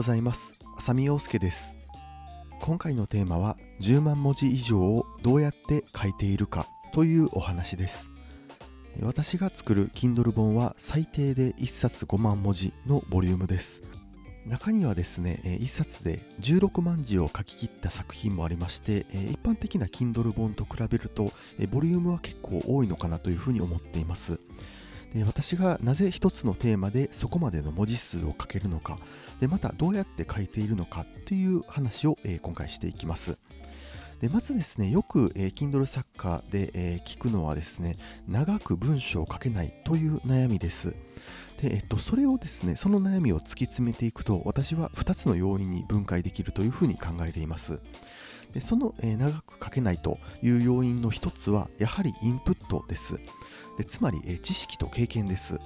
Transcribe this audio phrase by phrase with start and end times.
[0.00, 0.54] ございます。
[0.78, 1.76] 浅見陽介です。
[2.62, 8.08] 今回のテーマは10万文字以上をどうやって書いているかというお話です。
[9.02, 13.82] 私が作る Kindle 本は最低で1冊5万文字のボリュームです。
[14.46, 21.30] 中にはですね1冊で16万字を書き切った作品もありまして一般的な Kindle 本と比べると
[21.70, 24.40] ボリュームは結構多いのかなというふうに思っています。
[25.14, 28.98] で私がなぜ一つのテーマでそこまでの文字数を書けるのか。
[29.40, 33.38] でまたどうやって書いているのかという話を、えー、今回していきます。
[34.20, 37.96] でまずですねよく、えー、Kindle 作家で、えー、聞くのはですね
[38.28, 40.94] 長く文章を書けないという悩みです。
[41.60, 47.80] で、えっと、それをですねその悩みを突き詰めていくと私は2つの要因に分解できるというふうに考えています。
[48.52, 53.20] でその、えー、長く書けないという要因の1つはやはりインプットです。
[53.80, 55.58] でつまり、え知識と経験です。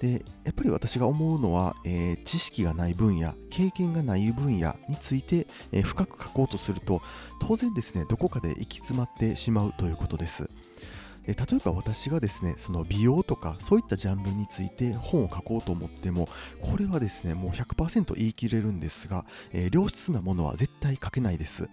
[0.00, 7.00] でやっぱり私が思うのは、えー、知識がない分野経験がない分野について、えー、深く書こうとすると
[7.40, 10.50] 当然ですねどこかで行き詰まってしまうということです。
[11.24, 16.28] で例えば私がですねその美容とかそういったジャンルについて本を書こうと思っても
[16.60, 21.70] これはですねもう100%言い切れるんですが、えー、良質なものは絶対書けないです。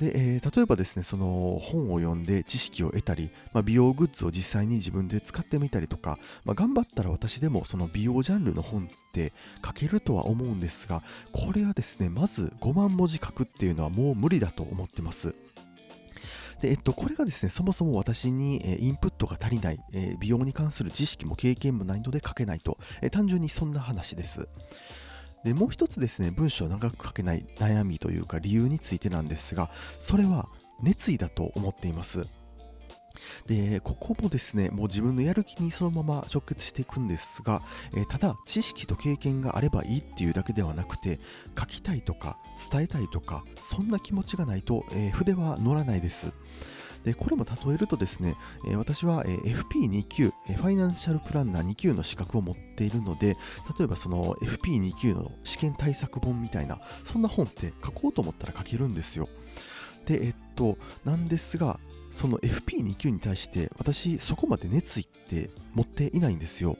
[0.00, 9.32] で、えー、例えばですね、その本を読んで知識を得たり、まあ、美容グッズを実際に自分で使ってみたりとか、まあ、頑張ったら私でもその美容ジャンルの本って
[9.64, 11.02] 書けるとは思うんですが、
[11.32, 15.34] これはですね、まず5万文字書くっていうのはもう無理だと思ってます。
[16.60, 24.48] で、えっと、これがですね、そもそも私に、えインプットが足りない、え美容に関する知識も経験もないので書けないと、え単純にそんな話です。
[25.46, 30.48] でもう一つですね文章を長く書けない悩みというか理由についてなんですがそれは
[30.82, 32.26] 熱意だと思っています。
[33.46, 37.62] でここもですねもう自分のやる気にそのまま直結していくんですが、
[37.94, 41.18] えー、ただ知識と経験があればいいっていうだけではなくて
[41.58, 42.38] 書きたいとか
[42.70, 46.32] 伝えたいとかそんな気持ちがないと、えー、筆は乗らないです。
[47.06, 48.34] でこれも例えるとですね、
[48.66, 53.36] えー、私は、え、FP2 級、え、ファイナンシャルプランナー2級の資格を持っているので、
[53.78, 59.28] 例えばその FP2 級の試験対策本みたいな、そんな本って書こうと思ったら書けるんですよ。
[60.06, 61.78] で、えっと、なんですが、
[62.10, 66.78] その FP2 級に対して私そこまで熱意って持っていないんですよ。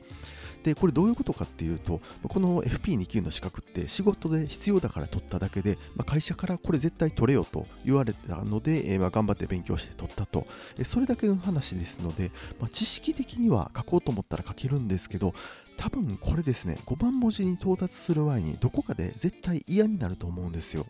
[0.62, 10.47] で、これどういうことかっていうと、この FP2 級の資格って仕事で必要だから取っただけで、まあ、会社からこれ絶対取れよと言われたので、えー、まあ頑張って勉強して取ったと。
[10.84, 15.34] それだけの話ですので、まあ、知識的には書こうと思ったら書けるんですけど、
[15.76, 20.87] 多分これですね、5万文字に到達する前にどこかで絶対嫌になると思うんですよ。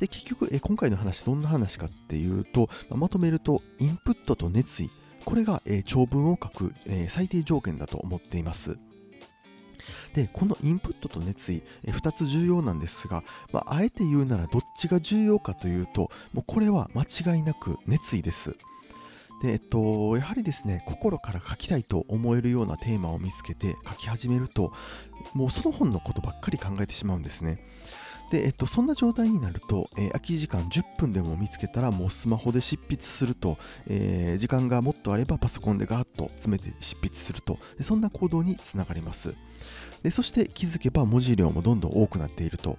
[0.00, 4.90] で結局え今回の話どんな話かっていうと、ま、とめるとインプットと熱意
[5.24, 8.78] これが、え、長文を書く、え、最低条件だと思っています。
[10.14, 18.56] で、このインプットと熱意、え2つ重要なんですが、まあ、あえて言うならどっちが重要かというと、もうこれは間違いなく熱意です。
[19.42, 24.72] で、えっと、やはりですね、心から書きたいと思えるようなテーマを見つけて書き始めると、
[25.32, 27.58] もうその本のことばっかり考えてしまうんですね。
[28.30, 39.34] で、えっと、そんな状態になると、えー、空き時間10分でも見つけたらもうスマホで執筆すると、えー、時間がもっとあればパソコンでガーッと詰めて執筆すると、そんな行動につながります。
[40.02, 42.76] でそして気づけば文字量もどんどん多くなっていると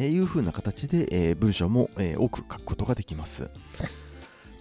[0.00, 3.48] いうふうな形で、え、文章も、え、多く書くことができます。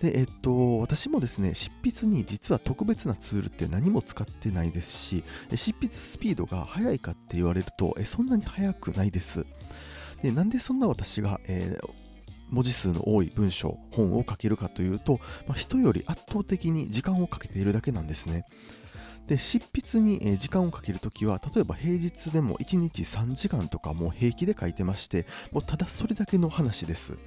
[0.04, 5.24] で、えっと、私もですね、執筆に実は特別なツールって何も使ってないですし、
[5.56, 9.46] 執筆スピードが速いかって言われると、えそんなに速くないです。
[10.22, 11.90] でなんでそんな私が、えー、
[12.50, 18.44] 文字数の多い文章、本を書けるかというと、まあ、人より圧倒的に時間をかけているだけなんですね。
[19.28, 27.18] で執筆に時間をかけるときは例えば平日でも1日3時間とかも平気で書いてましてもうただそれだけの話です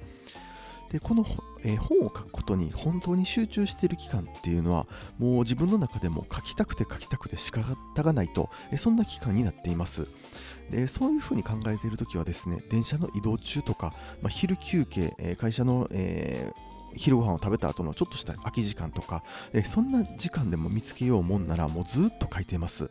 [0.91, 1.25] でこの、
[1.63, 10.07] えー、本を書くことに本当に集中している期間っていうのはもう自分の中でも書きたくて書きたくて仕方がないと、えー、そんな期間になっています
[10.71, 19.23] でそういうふうに考えているときはですね電車の移動中とか、まあ、昼休憩、えー、会社の、えー昼ご飯を食べた後のちょっとした空き時間とか、
[19.53, 22.89] えそんな時間でも見つけようもんならもうずっと書いています。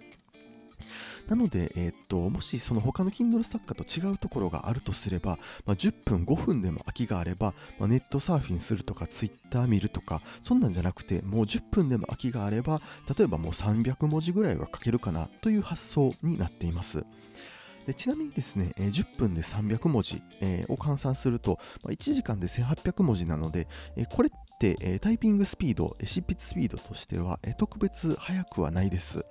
[1.29, 12.81] なので、えー、っと、もしその他の Kindle 作家と違うところがあるとすれば、まあ、10分、5分でも空きがあれば、まあ、ネットサーフィンするとか、Twitter 見るとか、そんなんじゃなくて、もう10分でも空きがあれば、
[13.17, 17.05] 例えばもう300文字ぐらいは書けるかなという発想になっています。
[17.87, 29.25] でちなみにですね、え10分で300文字、えーを換算すると、まあ1時間で1800文字なので、えーこれってて、えタイピングスピード、執筆スピードとしては、え特別速くはないです。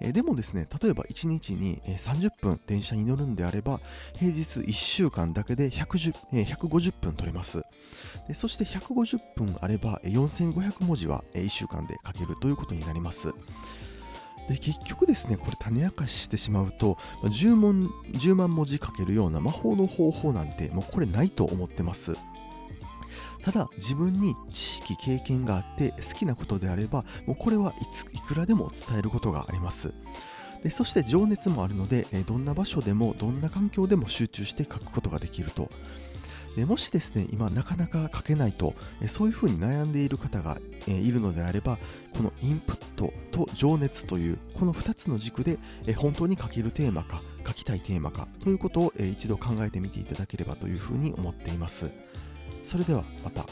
[0.00, 3.80] えでもですね、例えば1日にえー30分電車に乗るんであれば、
[4.14, 7.62] 平日1週間だけで110、え150分取れます。
[8.28, 13.32] でそして150分あればえー4500文字は1週間で書けるということになります。
[14.48, 22.16] で結局ですね、これ種明かししてしまうと、10, 問10万文字書けるような魔法の方法なんてもうこれないと思ってます。
[23.42, 29.92] ただ自分に知識経験があって好きなことであればもうこれはいついくらでも伝えることがあります。
[30.62, 35.70] でそして情熱もあるのでどんな場所でもどんな環境でも集中して書くことができると。
[36.56, 38.74] でもしですね今なかなか書けないと
[39.06, 41.78] そういうふうに悩んでいる方がいるのであれば
[42.16, 45.58] このインプットと情熱というこの2つの軸で
[45.94, 51.90] 本当に書けるテーマか書きたいテーマかということを一度考えてみていただければというふうに思っています。
[52.62, 53.46] それではまた。